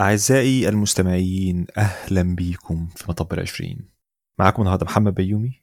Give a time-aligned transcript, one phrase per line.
[0.00, 3.88] أعزائي المستمعين أهلا بيكم في مطب العشرين
[4.38, 5.62] معاكم النهاردة محمد بيومي.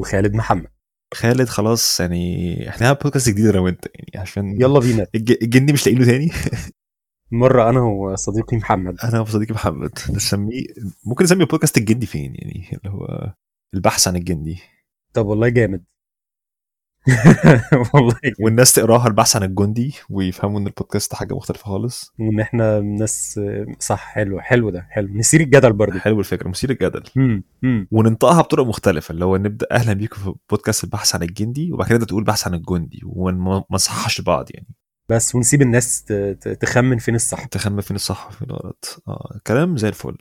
[0.00, 0.66] وخالد محمد.
[1.14, 5.06] خالد خلاص يعني إحنا هنعمل بودكاست جديد أنا وأنت يعني عشان يلا بينا.
[5.14, 6.30] الج- الجندي مش لاقيين له تاني؟
[7.42, 8.96] مرة أنا وصديقي محمد.
[9.04, 9.98] أنا وصديقي محمد.
[10.10, 10.64] نسميه
[11.06, 13.34] ممكن نسمي البودكاست الجندي فين يعني؟ اللي هو
[13.74, 14.58] البحث عن الجندي.
[15.14, 15.84] طب والله جامد.
[17.94, 18.14] والله.
[18.40, 22.12] والناس تقراها البحث عن الجندي ويفهموا إن البودكاست حاجة مختلفة خالص.
[22.18, 23.40] وإن إحنا ناس
[23.78, 25.08] صح حلو حلو ده حلو.
[25.14, 25.98] نسير الجدل برضه.
[25.98, 27.02] حلو الفكرة مثير الجدل.
[27.92, 32.04] وننطقها بطرق مختلفة اللي هو نبدأ أهلا بيكم في بودكاست البحث عن الجندي وبعد كده
[32.06, 34.66] تقول بحث عن الجندي وما ما نصححش لبعض يعني.
[35.08, 36.04] بس ونسيب الناس
[36.60, 37.44] تخمن فين الصح.
[37.44, 39.02] تخمن فين الصح وفين الغلط.
[39.08, 40.16] آه كلام زي الفل.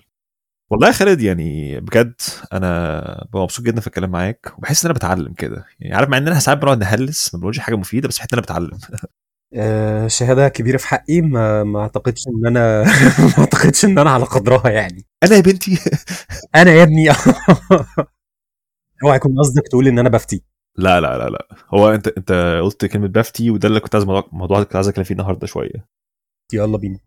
[0.70, 2.14] والله يا خالد يعني بجد
[2.54, 5.66] أنا مبسوط جدا في الكلام معاك وبحس إن أنا بتعلم كده.
[5.80, 8.38] يعني عارف مع إن أنا ساعات بنقعد نهلس ما بنقولش حاجة مفيدة بس بحس إن
[8.40, 8.80] أنا بتعلم.
[9.54, 12.84] آه، شهادة كبيرة في حقي ما ما أعتقدش إن أنا
[13.38, 15.06] ما أعتقدش إن أنا على قدرها يعني.
[15.24, 15.80] أنا يا بنتي.
[16.56, 17.10] أنا يا ابني.
[19.04, 20.44] أوعى يكون قصدك تقول إن أنا بفتي.
[20.78, 21.48] لا لا لا لا.
[21.74, 25.16] هو أنت أنت قلت كلمة بفتي وده اللي كنت عايز موضوع كنت عايز أتكلم فيه
[25.16, 25.86] النهارده شوية.
[26.54, 27.00] يلا بينا.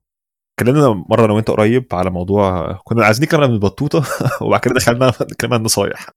[0.58, 4.04] اتكلمنا مرة أنا وأنت قريب على موضوع كنا عايزين نتكلم عن البطوطة
[4.42, 6.10] وبعد كده دخلنا نتكلم عن النصايح.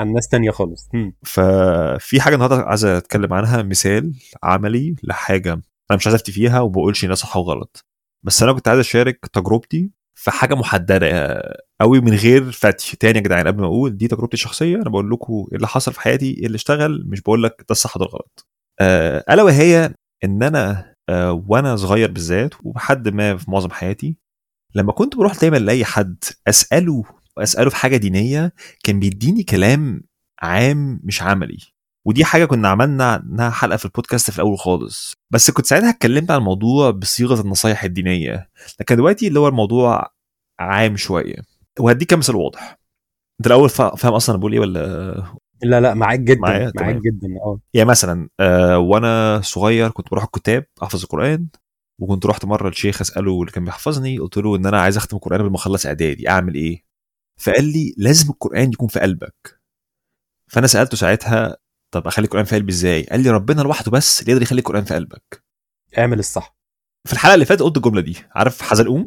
[0.00, 0.88] عن ناس تانية خالص.
[1.24, 4.12] ففي حاجة النهارده عايز أتكلم عنها مثال
[4.42, 7.84] عملي لحاجة أنا مش عايز أفتي فيها وما بقولش انها صح وغلط.
[8.22, 11.42] بس أنا كنت عايز أشارك تجربتي في حاجة محددة
[11.80, 13.46] قوي من غير فتي تاني يا جدعان.
[13.46, 16.46] قبل ما أقول دي تجربتي الشخصية أنا بقول لكم إيه اللي حصل في حياتي إيه
[16.46, 18.46] اللي اشتغل مش بقول لك ده الصح وده الغلط.
[18.80, 20.93] آه، ألا وهي إن أنا
[21.48, 24.16] وأنا صغير بالذات وبحد ما في معظم حياتي
[24.74, 27.04] لما كنت بروح دايما لأي حد أسأله
[27.38, 28.52] أسأله في حاجة دينية
[28.84, 30.02] كان بيديني كلام
[30.42, 31.58] عام مش عملي.
[32.06, 35.12] ودي حاجة كنا عملنا عنها حلقة في البودكاست في الأول خالص.
[35.30, 38.50] بس كنت ساعتها اتكلمت عن الموضوع بصيغة النصايح الدينية.
[38.80, 40.12] لكن دلوقتي اللي هو الموضوع
[40.58, 41.36] عام شوية.
[41.80, 42.78] وهديك كام مثال واضح.
[43.40, 45.24] أنت الأول فا- فاهم أصلا أنا بقول إيه ولا
[45.64, 46.96] لا لا معاك جدا؟ معاك.
[46.96, 47.60] جدا آه.
[47.74, 51.48] يعني مثلا آه وأنا صغير كنت بروح الكتاب أحفظ القرآن
[52.00, 55.40] وكنت رحت مرة للشيخ أسأله اللي كان بيحفظني قلت له إن أنا عايز أختم القرآن
[55.40, 56.84] قبل ما اخلص إعدادي أعمل إيه؟
[57.40, 59.60] فقال لي لازم القرآن يكون في قلبك.
[60.50, 61.56] فأنا سألته ساعتها
[61.94, 64.84] طب أخلي القرآن في قلبي إزاي؟ قال لي ربنا لوحده بس اللي يقدر يخلي القرآن
[64.84, 65.44] في قلبك.
[65.98, 66.56] اعمل الصح.
[67.06, 69.06] في الحلقة اللي فاتت قلت الجملة دي عارف حزلقوم؟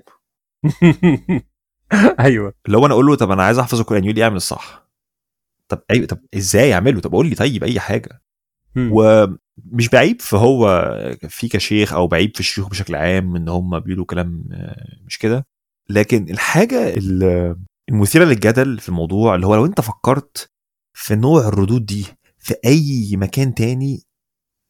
[2.20, 2.54] أيوه.
[2.70, 4.87] هو أنا أقول له طب أنا عايز أحفظ القرآن يقول لي اعمل الصح.
[5.72, 8.22] طب أيوه طب إزاي أعمله؟ طب قول لي طيب أي حاجة.
[8.76, 8.90] مم.
[8.94, 10.68] ومش بعيب فهو
[11.30, 15.48] في كشيخ أو بعيب في الشيوخ بشكل عام إن هم بيقولوا كلام آه، مش كده.
[15.90, 17.56] لكن الحاجة ال-
[17.90, 20.50] المثيرة للجدل في الموضوع اللي هو لو أنت فكرت
[20.94, 22.06] في نوع الردود دي
[22.38, 24.04] في أي مكان تاني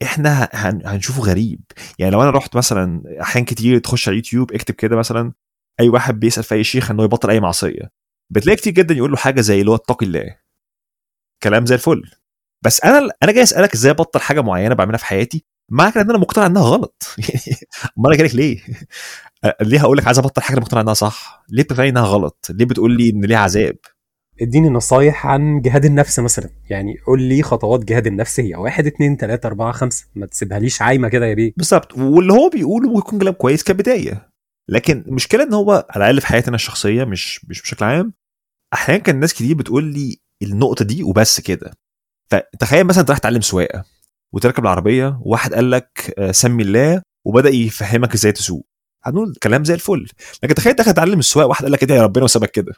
[0.03, 1.61] إحنا هن- هنشوفه غريب.
[1.99, 5.33] يعني لو أنا رحت مثلا أحيان كتير تخش على اليوتيوب اكتب كده مثلا
[5.79, 7.91] أي واحد بيسأل في أي شيخ انه يبطل أي معصية.
[8.31, 10.35] بتلاقي كتير جدا يقول له حاجة زي اللي هو اتقي الله.
[11.43, 12.03] كلام زي الفل.
[12.65, 16.09] بس أنا أنا جاي أسألك إزاي أبطل حاجة معينة بعملها في حياتي مع كده إن
[16.09, 17.03] أنا مقتنع إنها غلط.
[17.29, 17.57] يعني
[17.99, 18.59] أمال أنا جايلك ليه؟
[19.61, 22.65] ليه هقول لك عايز أبطل حاجة أنا مقتنع إنها صح؟ ليه بتقنعني إنها غلط؟ ليه
[22.65, 23.75] بتقول لي إن ليها عذاب؟
[24.41, 26.49] اديني نصايح عن جهاد النفس مثلا.
[26.69, 28.55] يعني قول لي خطوات جهاد النفس هي.
[28.55, 30.05] واحد اتنين تلاتة أربعة خمسة.
[30.15, 31.53] ما تسيبها ليش عايمة كده يا بيه.
[31.57, 31.97] بالظبط.
[31.97, 34.29] واللي هو بيقوله ممكن يكون كلام كويس كبداية.
[34.69, 38.13] لكن المشكلة إن هو على الأقل في حياتي أنا الشخصية مش مش بشكل عام.
[38.73, 41.71] أحيانا كان ناس كتير بتقول لي النقطة دي وبس كده.
[42.31, 43.83] فتخيل مثلا أنت رايح تتعلم سواقة
[44.33, 48.67] وتركب العربية وواحد قال لك آه، سمي الله وبدأ يفهمك إزاي تسوق.
[49.03, 50.07] هنقول كلام زي الفل.
[50.43, 52.73] لكن تخيل أنت تتعلم السواقة واحد قال لك ادعي يا ربنا وسابك كده.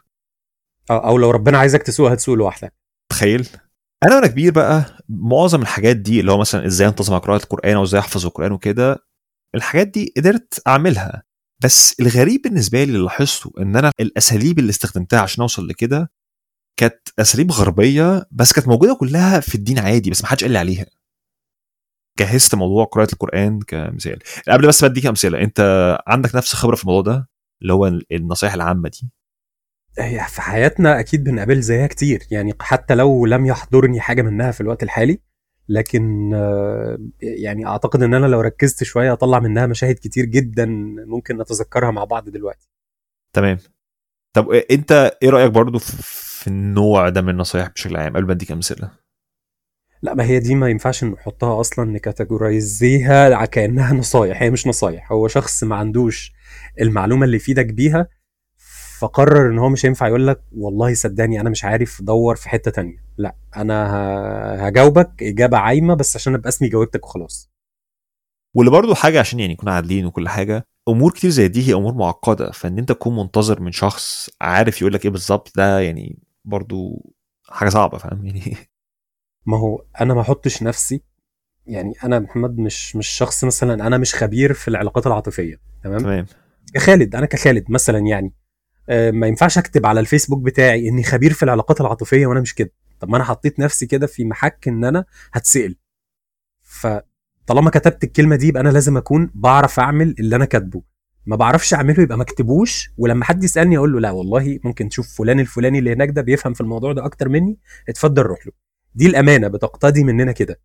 [0.91, 2.73] أو لو ربنا عايزك تسوق هتسوق لوحدك.
[3.11, 3.47] تخيل.
[4.03, 7.75] أنا وأنا كبير بقى معظم الحاجات دي اللي هو مثلا إزاي أنتظم على قراءة القرآن
[7.75, 8.97] أو إزاي أحفظ القرآن وكده
[9.55, 11.23] الحاجات دي قدرت أعملها.
[11.63, 16.11] بس الغريب بالنسبة لي اللي لاحظته إن أنا الأساليب اللي استخدمتها عشان أوصل لكده
[16.79, 20.57] كانت أساليب غربية بس كانت موجودة كلها في الدين عادي بس ما حدش قال لي
[20.57, 20.85] عليها.
[22.19, 24.19] جهزت موضوع قراءة القرآن كمثال.
[24.47, 27.29] قبل بس ما أديك أمثلة أنت عندك نفس خبرة في الموضوع ده؟
[27.61, 29.11] اللي هو النصائح العامة دي؟
[29.99, 32.27] هي في حياتنا أكيد بنقابل زيها كتير.
[32.31, 35.19] يعني حتى لو لم يحضرني حاجة منها في الوقت الحالي
[35.69, 40.65] لكن آه، يعني أعتقد إن أنا لو ركزت شوية أطلع منها مشاهد كتير جدا
[41.07, 42.69] ممكن نتذكرها مع بعض دلوقتي.
[43.33, 43.57] تمام.
[44.33, 48.31] طب أنت إيه رأيك برضو في في النوع ده من النصايح بشكل عام قبل ما
[48.31, 48.91] أديك أمثلة.
[50.01, 55.27] لا ما هي دي ما ينفعش نحطها أصلا نكاتيجورايزيها كأنها نصايح هي مش نصايح هو
[55.27, 56.33] شخص ما عندوش
[56.81, 58.07] المعلومة اللي يفيدك بيها
[58.99, 62.71] فقرر إن هو مش هينفع يقول لك والله صدقني أنا مش عارف دور في حتة
[62.71, 62.97] تانية.
[63.17, 67.51] لا أنا هجاوبك إجابة عايمة بس عشان أبقى اسمي جاوبتك وخلاص.
[68.53, 71.93] واللي برضو حاجة عشان يعني نكون عادلين وكل حاجة أمور كتير زي دي هي أمور
[71.93, 77.11] معقدة فإن أنت تكون منتظر من شخص عارف يقول لك إيه بالظبط ده يعني برضو
[77.49, 78.55] حاجة صعبة فاهم؟ يعني
[79.45, 81.01] ما هو أنا ما أحطش نفسي
[81.65, 86.25] يعني أنا محمد مش مش شخص مثلا أنا مش خبير في العلاقات العاطفية تمام؟ تمام.
[86.73, 88.33] كخالد أنا كخالد مثلا يعني
[88.89, 92.71] آه، ما ينفعش أكتب على الفيسبوك بتاعي إني خبير في العلاقات العاطفية وأنا مش كده.
[92.99, 95.75] طب ما أنا حطيت نفسي كده في محك إن أنا هتسأل.
[96.61, 100.81] فطالما كتبت الكلمة دي يبقى أنا لازم أكون بعرف أعمل اللي أنا كاتبه.
[101.25, 105.17] ما بعرفش أعمله يبقى ما اكتبوش ولما حد يسألني أقول له لا والله ممكن تشوف
[105.17, 107.57] فلان الفلاني اللي هناك ده بيفهم في الموضوع ده أكتر مني
[107.89, 108.51] اتفضل روح له.
[108.95, 110.59] دي الأمانة بتقتضي مننا كده.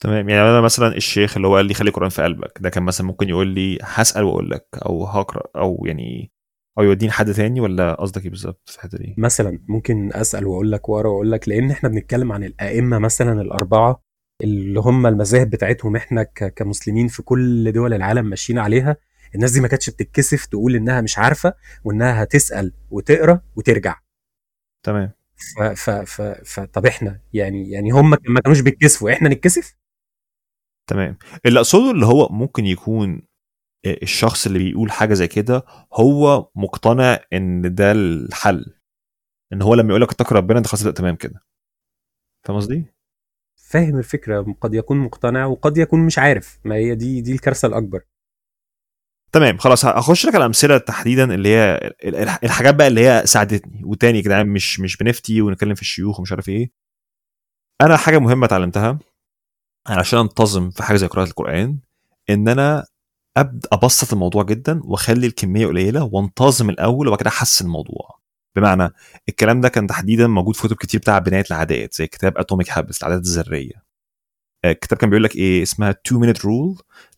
[0.00, 2.82] تمام يعني أنا مثلا الشيخ اللي هو قال لي خلي القرآن في قلبك ده كان
[2.82, 6.32] مثلا ممكن يقول لي هسأل وأقول لك أو هقرأ أو يعني
[6.78, 10.72] أو يوديني حد تاني ولا قصدك إيه بالظبط في الحتة دي؟ مثلا ممكن أسأل وأقول
[10.72, 14.02] لك واقرا وأقول لك لأن إحنا بنتكلم عن الأئمة مثلا الأربعة
[14.42, 16.22] اللي هم المذاهب بتاعتهم إحنا
[16.56, 18.96] كمسلمين في كل دول العالم ماشيين عليها.
[19.34, 24.00] الناس دي ما كانتش بتتكسف تقول إنها مش عارفة وإنها هتسأل وتقرأ وترجع.
[24.86, 25.12] تمام.
[25.56, 29.76] ف ف ف ف طب إحنا يعني يعني هم ما كانوش بيتكسفوا إحنا نتكسف؟
[30.90, 31.18] تمام.
[31.46, 33.22] اللي أقصده اللي هو ممكن يكون
[33.86, 38.74] الشخص اللي بيقول حاجة زي كده هو مقتنع إن ده الحل.
[39.52, 41.44] إن هو لما يقول لك اتقي ربنا أنت خلاص تمام كده.
[42.46, 42.84] فاهم قصدي؟
[43.56, 44.56] فاهم الفكرة.
[44.60, 46.58] قد يكون مقتنع وقد يكون مش عارف.
[46.64, 48.04] ما هي دي دي الكارثة الأكبر.
[49.32, 51.74] تمام خلاص هخش لك على أمثلة تحديدا اللي هي
[52.04, 53.80] ال- ال- الحاجات بقى اللي هي ساعدتني.
[53.84, 56.70] وتاني جدعان مش مش بنفتي ونتكلم في الشيوخ ومش عارف إيه.
[57.80, 58.98] أنا حاجة مهمة اتعلمتها
[59.88, 61.78] علشان أنتظم في حاجة زي قراءة القرآن
[62.30, 62.86] إن أنا
[63.36, 68.18] أبدأ أبسط الموضوع جدا وأخلي الكمية قليلة وأنتظم الأول وبعد كده أحسن الموضوع.
[68.56, 68.90] بمعنى
[69.28, 73.02] الكلام ده كان تحديدا موجود في كتب كتير بتاع بنايه العادات زي كتاب Atomic Habits
[73.02, 73.91] العادات الذرية.
[74.64, 76.68] الكتاب كان بيقول لك إيه اسمها 2 minute rule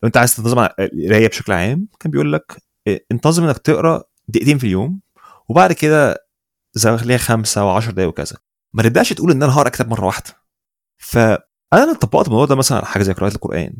[0.03, 2.57] لو أنت عايز تنتظم القراية بشكل عام كان بيقول لك
[2.87, 4.99] آه، انتظم إنك تقرأ دقيقتين في اليوم
[5.49, 6.25] وبعد كده
[6.77, 8.37] خليها خمسة و10 دقايق وكذا.
[8.73, 10.31] ما تبدأش تقول إن أنا هقرأ كتاب مرة واحدة.
[10.97, 13.73] فأنا طبقت الموضوع ده مثلا على حاجة زي قراءة القرآن.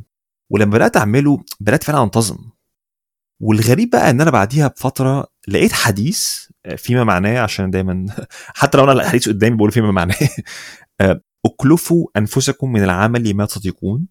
[0.50, 2.38] ولما بدأت أعمله بدأت فعلا أنتظم.
[3.42, 8.06] والغريب بقى إن أنا بعديها بفترة لقيت حديث آه، فيما معناه عشان دايما
[8.60, 10.16] حتى لو أنا الحديث قدامي بقول فيما معناه.
[11.02, 14.08] آه، اكلفوا أنفسكم من العمل ما تطيقون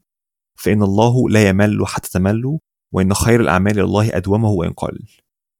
[0.58, 2.58] فإن الله لا يمل حتى تملوا
[2.92, 4.98] وإن خير الأعمال إلى الله أدومه وإن قل.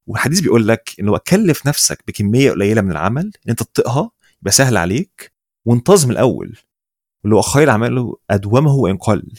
[0.07, 4.11] والحديث بيقول لك إن هو كلف نفسك بكمية قليلة من العمل إن أنت تطيقها
[4.41, 5.33] يبقى سهل عليك
[5.65, 6.57] وانتظم الأول.
[7.25, 9.31] اللي هو خير الاعمال أدومه وإن قل.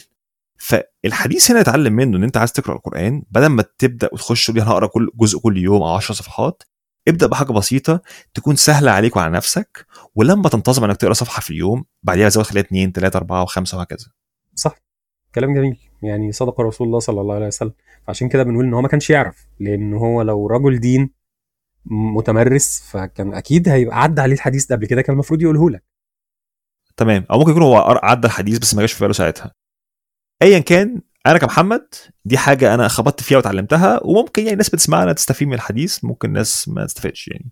[0.57, 4.71] فالحديث هنا اتعلم منه إن أنت عايز تقرأ القرآن بدل ما تبدأ وتخش تقول أنا
[4.71, 6.63] هقرا كل جزء كل يوم أو 10 صفحات
[7.07, 8.01] ابدأ بحاجة بسيطة
[8.33, 12.63] تكون سهلة عليك وعلى نفسك ولما تنتظم إنك تقرأ صفحة في اليوم بعديها زود خليها
[12.63, 14.07] 2 3 4 و5 وهكذا.
[14.55, 14.75] صح.
[15.35, 15.77] كلام جميل.
[16.03, 17.73] يعني صدق رسول الله صلى الله عليه وسلم.
[18.07, 21.09] عشان كده بنقول إن هو ما كانش يعرف لأن هو لو رجل دين
[21.85, 25.83] متمرس فكان أكيد هيبقى عدى عليه الحديث ده قبل كده كان المفروض يقوله لك.
[26.97, 27.25] تمام.
[27.31, 29.53] أو ممكن يكون هو عدى الحديث بس ما جاش في باله ساعتها.
[30.41, 31.87] ايا كان أنا كمحمد
[32.25, 36.69] دي حاجة أنا خبطت فيها وتعلمتها وممكن يعني ناس بتسمعنا تستفيد من الحديث ممكن ناس
[36.69, 37.51] ما تستفادش يعني.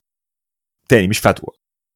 [0.90, 1.50] تاني مش فتوى.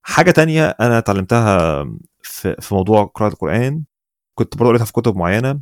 [0.06, 1.84] حاجة تانية أنا اتعلمتها
[2.24, 3.84] في, في موضوع قراءة القرآن
[4.36, 5.62] كنت برضه قريتها في كتب معينة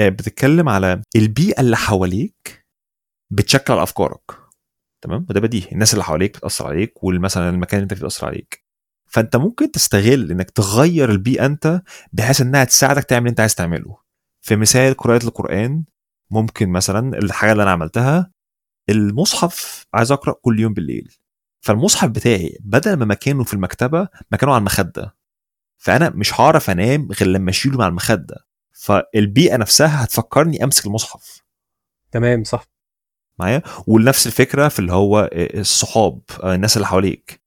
[0.00, 2.66] آه، بتتكلم على البيئة اللي حواليك
[3.32, 4.20] بتشكل على أفكارك.
[5.02, 5.72] تمام؟ وده بديهي.
[5.72, 8.64] الناس اللي حواليك بتأثر عليك ومثلا المكان اللي أنت فيه بيأثر عليك.
[9.06, 11.82] فأنت ممكن تستغل إنك تغير البيئة أنت
[12.12, 14.07] بحيث إنها تساعدك تعمل اللي أنت عايز تعمله.
[14.40, 15.84] في مثال قراءة القرآن
[16.30, 18.32] ممكن مثلا الحاجة اللي أنا عملتها
[18.90, 21.14] المصحف عايز أقرأ كل يوم بالليل.
[21.60, 25.16] فالمصحف بتاعي بدل ما مكانه في المكتبة مكانه على المخدة.
[25.76, 28.46] فأنا مش هعرف أنام غير لما أشيله مع المخدة.
[28.72, 31.42] فالبيئة نفسها هتفكرني أمسك المصحف.
[32.12, 32.64] تمام صح.
[33.38, 37.42] معايا؟ ونفس الفكرة في اللي هو الصحاب الناس اللي حواليك.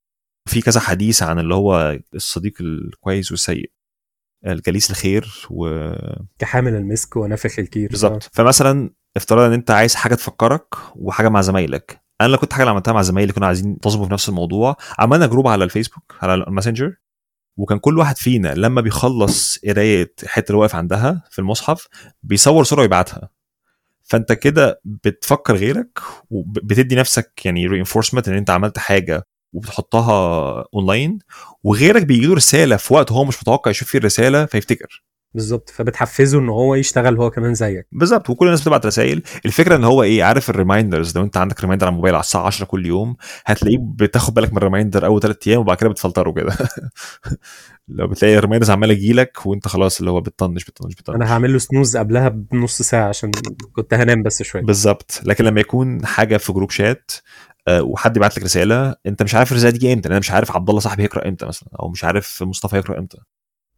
[0.50, 3.71] في كذا حديث عن اللي هو الصديق الكويس والسيء.
[4.45, 5.91] الجليس الخير و
[6.39, 7.89] كحامل المسك ونافخ الكير.
[7.89, 8.29] بالظبط.
[8.33, 12.01] فمثلا افترض إن أنت عايز حاجة تفكرك وحاجة مع زمايلك.
[12.21, 14.75] أنا لو كنت حاجة اللي عملتها مع زمايلي كنا عايزين ننتظموا في نفس الموضوع.
[15.00, 16.95] عملنا group على الفيسبوك على الماسنجر
[17.57, 21.88] وكان كل واحد فينا لما بيخلص قراية الحته اللي واقف عندها في المصحف
[22.24, 23.29] بيصور صورة ويبعتها.
[24.03, 31.20] فأنت كده بتفكر غيرك وبتدي نفسك يعني reinforcement إن أنت عملت حاجة وبتحطها اونلاين
[31.63, 35.03] وغيرك بيجي له رسالة في وقت هو مش متوقع يشوف فيه الرسالة فيفتكر.
[35.34, 35.70] بالظبط.
[35.70, 37.88] فبتحفزه إن هو يشتغل هو كمان زيك.
[37.91, 38.29] بالظبط.
[38.29, 39.24] وكل الناس بتبعت رسائل.
[39.46, 42.46] الفكرة إن هو إيه عارف ال reminders لو أنت عندك reminder على الموبايل على الساعة
[42.46, 43.15] 10 كل يوم
[43.46, 46.58] هتلاقيه بتاخد بالك من ال reminder أول ثلاث أيام وبعد كده بتفلتره كده.
[47.88, 51.15] لو بتلاقي ال reminders عماله تجيلك وأنت خلاص اللي هو بتطنش بتطنش بتطنش.
[51.15, 53.31] أنا هعمل له snooze قبلها بنص ساعة عشان
[53.74, 54.62] كنت هنام بس شوية.
[54.62, 55.22] بالظبط.
[55.25, 57.11] لكن لما يكون حاجة في group chat
[57.69, 60.81] وحد يبعت لك رسالة انت مش عارف الرسالة دي إمتى أنا مش عارف عبد الله
[60.81, 63.17] صاحبي هيقرأ إمتى مثلا أو مش عارف مصطفى هيقرأ إمتى.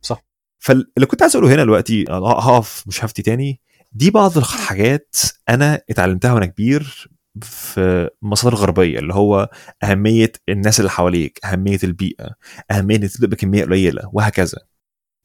[0.02, 0.24] صح.
[0.60, 3.62] فاللي كنت عايز أقوله هنا دلوقتي هقف مش هفتي تاني
[3.92, 5.16] دي بعض الحاجات
[5.50, 7.10] أنا اتعلمتها وأنا كبير
[7.42, 9.50] في مصادر غربية اللي هو
[9.84, 12.30] أهمية الناس اللي حواليك أهمية البيئة
[12.72, 14.58] أهمية انك تبدا بكمية قليلة وهكذا.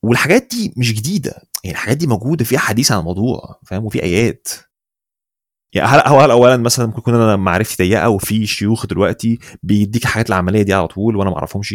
[0.04, 1.30] والحاجات دي مش جديدة
[1.64, 4.48] يعني الحاجات دي موجودة في حديث عن الموضوع فاهم؟ وفي آيات.
[5.74, 10.02] يعني هل هو هل اولا مثلا ممكن يكون أنا معرفتي ضيقة وفي شيوخ دلوقتي بيديك
[10.02, 11.74] الحاجات العملية دي على طول وأنا ما اعرفهمش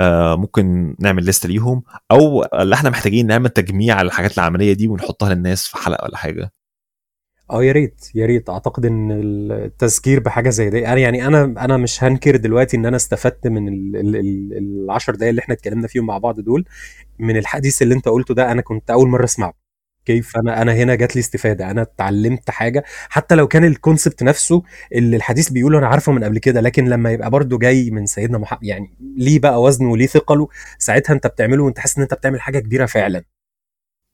[0.00, 5.34] آه ممكن نعمل لسته ليهم أو اللي إحنا محتاجين نعمل تجميع للحاجات العملية دي ونحطها
[5.34, 6.52] للناس في حلقة ولا حاجة.
[7.50, 8.50] آه يا ريت يا ريت.
[8.50, 9.10] أعتقد إن
[9.52, 13.68] التذكير بحاجة زي دي يعني يعني أنا أنا مش هنكر دلوقتي إن أنا استفدت من
[13.68, 16.64] ال- ال- ال- العشر دقايق اللي إحنا اتكلمنا فيهم مع بعض دول.
[17.18, 19.59] من الحديث اللي أنت قلته ده أنا كنت أول مرة أسمعه.
[20.10, 22.84] كيف أنا أنا هنا جات لي استفادة أنا اتعلمت حاجة.
[23.08, 24.62] حتى لو كان الكونسبت نفسه
[24.94, 28.38] اللي الحديث بيقوله أنا عارفه من قبل كده لكن لما يبقى برضه جاي من سيدنا
[28.38, 30.48] محمد يعني ليه بقى وزنه وليه ثقله
[30.78, 33.24] ساعتها أنت بتعمله وأنت حاسس إن أنت بتعمل حاجة كبيرة فعلا.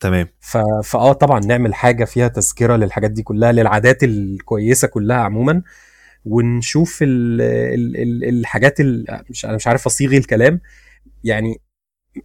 [0.00, 0.28] تمام.
[0.40, 0.58] ف...
[0.84, 5.62] فاه طبعا نعمل حاجة فيها تذكرة للحاجات دي كلها للعادات الكويسة كلها عموما.
[6.24, 7.40] ونشوف ال...
[7.42, 7.96] ال...
[7.96, 8.28] ال...
[8.28, 9.22] الحاجات ال...
[9.30, 10.60] مش أنا مش عارف أصيغ الكلام.
[11.24, 11.60] يعني.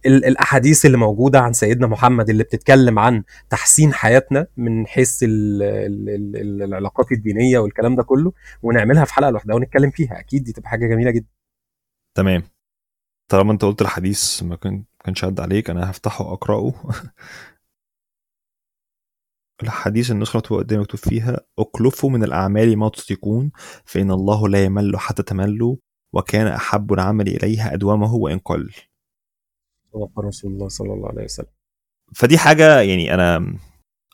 [0.06, 5.62] الأحاديث اللي موجودة عن سيدنا محمد اللي بتتكلم عن تحسين حياتنا من حيث ال...
[5.62, 6.08] ال...
[6.36, 6.62] ال...
[6.64, 8.32] العلاقات الدينية والكلام ده كله
[8.62, 10.18] ونعملها في حلقة لوحدها ونتكلم فيها.
[10.18, 11.28] أكيد دي تبقى حاجة جميلة جدا.
[12.14, 12.42] تمام.
[13.28, 16.74] طالما أنت قلت الحديث ما كان كانش عدى عليك أنا هفتحه اقراه
[19.62, 23.50] الحديث النسخة قدامي مكتوب فيها أكلفوا من الأعمال ما تطيقون
[23.84, 25.76] فإن الله لا يمل حتى تملوا
[26.12, 28.70] وكان أحب العمل إليه أدومه وإن قل.
[29.94, 31.46] صدق رسول الله صلى الله عليه وسلم.
[32.14, 33.38] فدي حاجة يعني أنا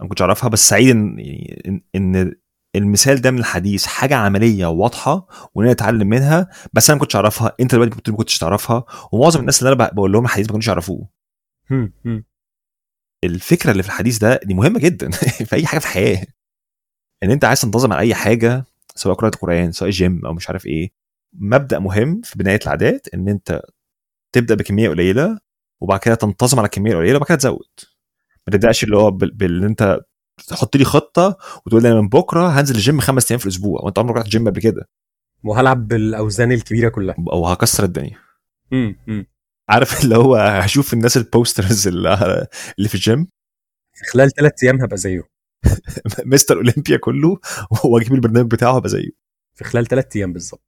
[0.01, 2.33] ما كنتش أعرفها بس سعيد إن يعني إن- إن
[2.77, 7.57] المثال ده من الحديث حاجة عملية واضحة وإن نتعلم منها بس أنا ما كنتش أعرفها
[7.61, 11.09] أنت دلوقتي ما كنتش تعرفها ومعظم الناس اللي أنا بقول لهم الحديث ما كانوش يعرفوه.
[13.25, 15.11] الفكرة اللي في الحديث ده دي مهمة جدا
[15.49, 16.27] في أي حاجة في الحياة.
[17.23, 20.67] إن أنت عايز تنتظم على أي حاجة سواء قراءة القرآن سواء جيم أو مش عارف
[20.67, 20.91] إيه
[21.33, 23.63] مبدأ مهم في بناية العادات إن أنت
[24.35, 25.39] تبدأ بكمية قليلة
[25.81, 27.69] وبعد كده تنتظم على الكميه القليله وبعد كده تزود.
[28.47, 30.01] ما تبدأش اللي هو بال- باللي انت
[30.49, 33.99] تحط لي خطة وتقول لي أنا من بكرة هنزل الجيم خمس أيام في الأسبوع وأنت
[33.99, 34.89] عمرك رحت الجيم قبل كده.
[35.45, 37.15] وهلعب بالأوزان الكبيرة كلها.
[37.33, 38.19] أو هكسر الدنيا.
[38.73, 39.27] هم.
[39.69, 42.47] عارف اللي هو هشوف الناس ال posters اللي
[42.79, 43.27] اللي في الجيم؟
[43.95, 45.23] في خلال ثلاث أيام هبقى زيه.
[46.27, 47.39] مستر أولمبيا كله
[47.85, 49.11] وأجيب البرنامج بتاعه هبقى زيه.
[49.55, 50.63] في خلال ثلاث أيام بالظبط.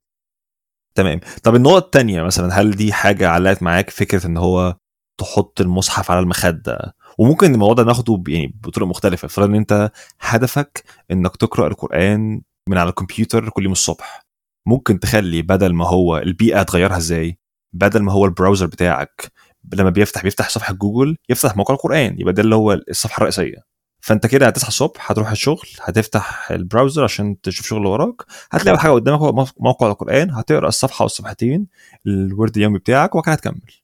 [0.95, 1.19] تمام.
[1.43, 4.77] طب النقطة التانية مثلا هل دي حاجة علقت معاك؟ فكرة إن هو
[5.21, 6.95] تحط المصحف على المخدة.
[7.17, 9.27] وممكن الموضوع ده ناخده يعني بطرق مختلفة.
[9.27, 14.25] فرض إن أنت هدفك إنك تقرأ القرآن من على الكمبيوتر كل يوم الصبح.
[14.65, 17.37] ممكن تخلي بدل ما هو البيئة هتغيرها إزاي؟
[17.73, 19.31] بدل ما هو البراوزر بتاعك
[19.73, 22.15] لما بيفتح بيفتح صفحة جوجل يفتح موقع القرآن.
[22.19, 23.71] يبقى ده اللي هو الصفحة الرئيسية.
[24.03, 28.21] فأنت كده هتصحى الصبح هتروح الشغل هتفتح البراوزر عشان تشوف شغل وراك.
[28.51, 31.67] هتلاقي حاجة قدامك هو موقع القرآن هتقرأ الصفحة والصفحتين
[32.07, 33.80] الورد اليومي بتاعك وبعد هتكمل.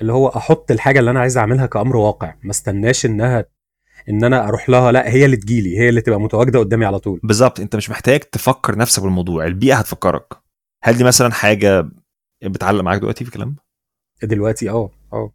[0.00, 3.44] اللي هو أحط الحاجة اللي أنا عايز أعملها كأمر واقع ما استناش إنها
[4.08, 7.20] إن أنا أروح لها لأ هي اللي تجيلي هي اللي تبقى متواجدة قدامي على طول.
[7.22, 10.26] بالظبط أنت مش محتاج تفكر نفسك بالموضوع البيئة هتفكرك.
[10.84, 11.88] هل دي مثلا حاجة
[12.44, 13.56] بتعلق معاك دلوقتي في الكلام؟
[14.22, 15.32] دلوقتي آه آه.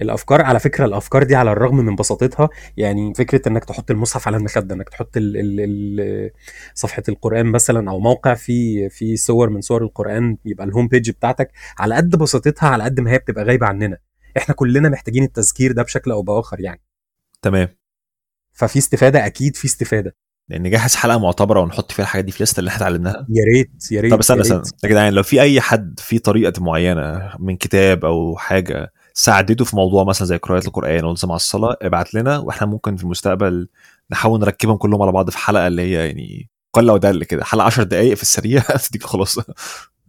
[0.00, 4.36] الأفكار على فكرة الأفكار دي على الرغم من بساطتها يعني فكرة إنك تحط المصحف على
[4.36, 6.30] المخدة إنك تحط ال ال ال
[6.74, 11.50] صفحة القرآن مثلا أو موقع فيه في صور من صور القرآن يبقى الهوم بيج بتاعتك
[11.78, 13.98] على قد بساطتها على قد ما هي بتبقى غايبة عننا.
[14.36, 16.80] إحنا كلنا محتاجين التذكير ده بشكل أو بآخر يعني.
[17.42, 17.68] تمام.
[18.52, 20.16] ففي استفادة أكيد في استفادة.
[20.48, 23.26] لأن نجهز حلقة معتبرة ونحط فيها الحاجات دي في الليستة اللي إحنا اتعلمناها.
[23.28, 24.62] يا ريت يا ريت طب استنى استنى.
[24.84, 29.76] يا جدعان لو في أي حد في طريقة معينة من كتاب أو حاجة ساعدته في
[29.76, 33.68] موضوع مثلا زي قراءة القرآن والالتزام على الصلاة ابعت لنا وإحنا ممكن في المستقبل
[34.10, 37.82] نحاول نركبهم كلهم على بعض في حلقة اللي هي يعني قله ودل كده حلقة 10
[37.82, 38.60] دقائق في السريع.
[38.88, 39.44] تديك الخلاصه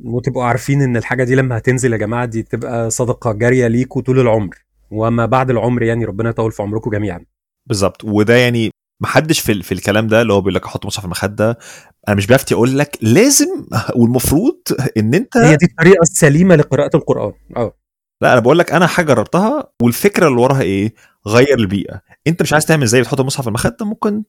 [0.03, 4.19] وتبقوا عارفين إن الحاجة دي لما هتنزل يا جماعة دي تبقى صدقة جارية ليكوا طول
[4.19, 4.55] العمر
[4.91, 7.25] وما بعد العمر يعني ربنا يطول في عمركم جميعا.
[7.65, 8.03] بالظبط.
[8.03, 11.57] وده يعني محدش في في الكلام ده اللي هو بيقول لك أحط مصحف المخدة
[12.07, 13.65] أنا مش بفتي أقول لك لازم
[13.95, 14.57] والمفروض
[14.97, 17.33] إن أنت هي دي الطريقة السليمة لقراءة القرآن.
[17.57, 17.73] آه.
[18.21, 20.93] لا أنا بقول لك أنا حاجة جربتها والفكرة اللي وراها إيه؟
[21.27, 22.01] غير البيئة.
[22.27, 24.23] أنت مش عايز تعمل زي بتحط المصحف في المخدة؟ ممكن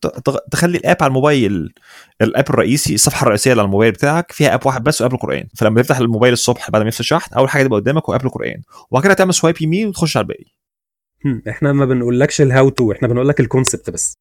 [0.50, 1.74] تخلي الاب على الموبايل
[2.22, 5.14] ال app الرئيسي الصفحة الرئيسية اللي على الموبايل بتاعك فيها app واحد بس و app
[5.14, 5.48] القرآن.
[5.56, 8.62] فلما تفتح الموبايل الصبح بعد ما يفصل شحن أول حاجة تبقى قدامك هو app القرآن.
[8.90, 10.44] وبعد كده تعمل swipe يمين وتخش على الباقي.
[11.48, 14.14] إحنا ما بنقولكش ال how to إحنا بنقول لك ال concept بس.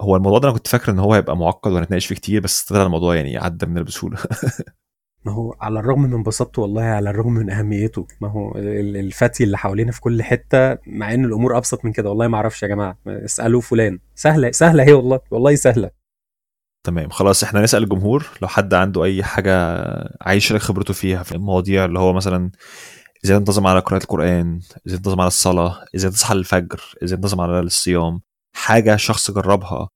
[0.00, 2.82] هو الموضوع ده أنا كنت فاكر إن هو هيبقى معقد وهنتناقش فيه كتير بس طلع
[2.82, 4.18] الموضوع يعني عدى مننا بسهوله
[5.24, 8.06] ما هو على الرغم من بساطته والله على الرغم من أهميته.
[8.20, 12.08] ما هو ال- الفتي اللي حوالينا في كل حتة مع إن الأمور أبسط من كده
[12.08, 12.98] والله ما أعرفش يا جماعة.
[13.06, 13.98] اسالوا فلان.
[14.14, 15.20] سهلة سهلة هي والله.
[15.30, 15.90] والله سهلة.
[16.86, 18.26] تمام خلاص إحنا نسأل الجمهور.
[18.42, 19.52] لو حد عنده أي حاجة
[20.20, 22.50] عايز يشارك خبرته فيها في المواضيع اللي هو مثلا
[23.24, 27.60] إزاي ينتظم على قراءة القرآن إزاي ينتظم على الصلاة إزاي تصحى للفجر إزاي ينتظم على
[27.60, 28.20] الصيام
[28.56, 29.88] حاجة شخص جربها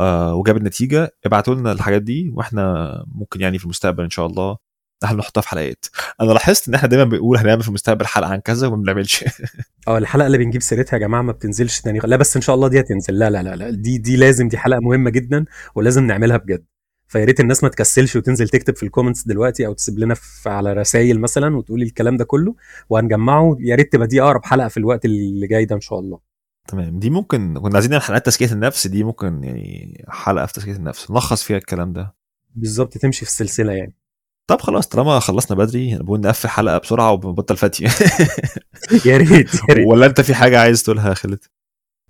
[0.00, 1.10] آه وجاب النتيجة.
[1.26, 4.56] ابعتوا لنا الحاجات دي وإحنا ممكن يعني في المستقبل إن شاء الله
[5.04, 5.86] إحنا نحطها في حلقات.
[6.20, 9.24] أنا لاحظت إن إحنا دايما بنقول هنعمل في المستقبل حلقة عن كذا وما بنعملش.
[9.88, 11.98] آه الحلقة اللي بنجيب سيرتها يا جماعة ما بتنزلش تاني.
[12.04, 13.18] لا بس إن شاء الله دي هتنزل.
[13.18, 13.70] لا لا لا, لا.
[13.70, 16.64] دي دي لازم دي حلقة مهمة جدا ولازم نعملها بجد.
[17.08, 20.48] فيا ريت الناس ما تكسلش وتنزل تكتب في ال comments دلوقتي أو تسيب لنا في
[20.50, 22.54] على رسائل مثلا وتقولي الكلام ده كله
[22.88, 23.56] وهنجمعه.
[23.60, 26.35] يا ريت تبقى دي أقرب حلقة في الوقت اللي جاي ده إن شاء الله.
[26.68, 26.98] تمام.
[26.98, 31.10] دي ممكن كنا عايزين نعمل حلقات تزكية النفس دي ممكن يعني حلقة في تزكية النفس.
[31.10, 32.14] نلخص فيها الكلام ده.
[32.54, 33.94] بالظبط تمشي في السلسلة يعني.
[34.46, 37.84] طب خلاص طالما خلصنا بدري نقول نقفل حلقة بسرعة وبنبطل فتي
[39.06, 39.86] يا ريت يا ريت.
[39.86, 41.44] ولا انت في حاجة عايز تقولها يا خالد؟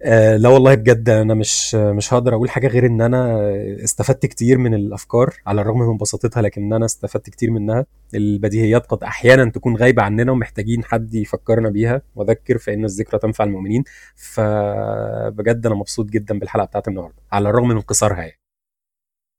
[0.02, 3.50] آه لا والله بجد أنا مش مش هقدر أقول حاجة غير إن أنا
[3.84, 7.86] استفدت كتير من الأفكار على الرغم من بساطتها لكن أنا استفدت كتير منها.
[8.14, 12.02] البديهيات قد أحيانا تكون غايبة عننا ومحتاجين حد يفكرنا بيها.
[12.14, 13.84] وذكر فان الذكرى تنفع المؤمنين.
[14.16, 18.40] فبجد أنا مبسوط جدا بالحلقة بتاعت النهارده على الرغم من قصارها يعني.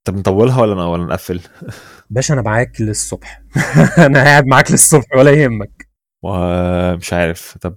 [0.08, 1.42] طب نطولها ولا ولا نقفل؟
[2.10, 3.42] باشا أنا معاك للصبح.
[4.06, 5.88] أنا قاعد معاك للصبح ولا يهمك.
[6.24, 7.58] ومش عارف.
[7.62, 7.76] طب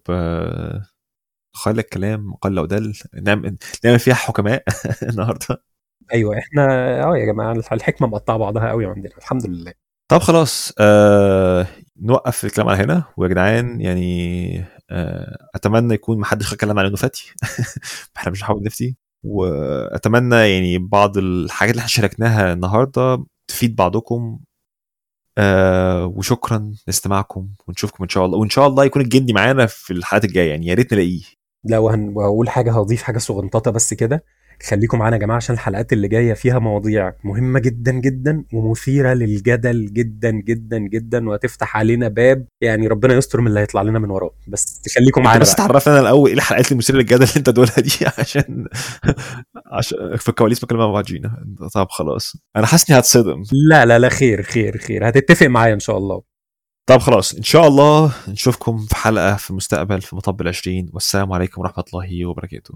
[1.52, 2.94] خلي الكلام قل ودل.
[3.22, 4.64] نعمل نعمل فيها حكماء
[5.10, 5.62] النهارده.
[6.12, 6.64] أيوه إحنا
[7.04, 9.72] آه يا جماعة الحكمة مقطعة بعضها قوي عندنا الحمد لله.
[10.10, 11.66] طب خلاص آه
[12.02, 13.04] نوقف الكلام على هنا.
[13.16, 17.34] ويا جدعان يعني آه أتمنى يكون ما حدش اتكلم على انه فتي
[18.16, 18.96] إحنا مش هنحاول نفتي.
[19.24, 24.40] وأتمنى يعني بعض الحاجات اللي إحنا شاركناها النهارده تفيد بعضكم.
[25.38, 28.38] آه وشكرا لاستماعكم ونشوفكم إن شاء الله.
[28.38, 31.22] وإن شاء الله يكون الجندي معانا في الحلقات الجاية يعني يا ريت نلاقيه.
[31.64, 31.78] لا.
[31.78, 34.24] وهقول حاجة هضيف حاجة صغنططة بس كده.
[34.68, 39.92] خليكم معانا يا جماعة عشان الحلقات اللي جاية فيها مواضيع مهمة جدا جدا ومثيرة للجدل
[39.92, 42.46] جدا جدا جدا وهتفتح علينا باب.
[42.60, 45.54] يعني ربنا يستر من اللي هيطلع لنا من وراه بس خليكم معانا بس.
[45.54, 48.66] تعرفنا الأول إيه الحلقات المثيره للجدل اللي أنت تقولها دي؟ عشان
[49.72, 51.44] عشان في الكواليس بكلم مع بعضينا
[51.74, 52.32] طب خلاص.
[52.56, 53.42] أنا حاسس إني هتصدم.
[53.68, 55.08] لا لا لا خير خير خير.
[55.08, 56.29] هتتفق معايا إن شاء الله.
[56.90, 61.60] طب خلاص إن شاء الله نشوفكم في حلقة في المستقبل في مطب العشرين والسلام عليكم
[61.60, 62.74] ورحمة الله وبركاته.